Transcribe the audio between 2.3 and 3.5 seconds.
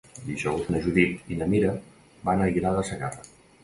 van a Aguilar de Segarra.